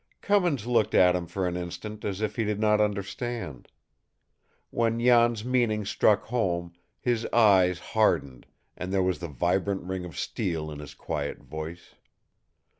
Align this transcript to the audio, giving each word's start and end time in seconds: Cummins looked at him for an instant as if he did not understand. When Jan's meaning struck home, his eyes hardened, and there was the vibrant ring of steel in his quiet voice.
Cummins 0.23 0.65
looked 0.65 0.95
at 0.95 1.15
him 1.15 1.27
for 1.27 1.47
an 1.47 1.55
instant 1.55 2.03
as 2.03 2.21
if 2.21 2.35
he 2.35 2.43
did 2.43 2.59
not 2.59 2.81
understand. 2.81 3.67
When 4.71 4.99
Jan's 4.99 5.45
meaning 5.45 5.85
struck 5.85 6.23
home, 6.23 6.73
his 6.99 7.27
eyes 7.27 7.77
hardened, 7.77 8.47
and 8.75 8.91
there 8.91 9.03
was 9.03 9.19
the 9.19 9.27
vibrant 9.27 9.83
ring 9.83 10.03
of 10.03 10.17
steel 10.17 10.71
in 10.71 10.79
his 10.79 10.95
quiet 10.95 11.43
voice. 11.43 11.93